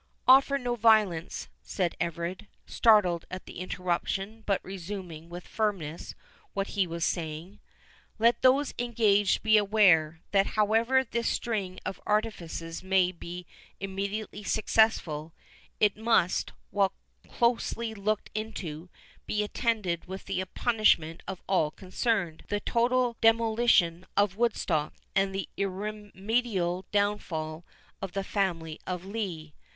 [0.27, 6.15] "Offer no violence," said Everard, startled at the interruption, but resuming with firmness
[6.53, 13.11] what he was saying—"Let those engaged be aware, that however this string of artifices may
[13.11, 13.45] be
[13.79, 15.33] immediately successful,
[15.79, 16.89] it must, when
[17.29, 18.89] closely looked into,
[19.27, 26.87] be attended with the punishment of all concerned—the total demolition of Woodstock, and the irremediable
[26.91, 27.63] downfall
[28.01, 29.53] of the family of Lee.